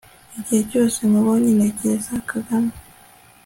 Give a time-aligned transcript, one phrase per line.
[0.37, 2.71] Igihe cyose nkubonye ntekereza kagame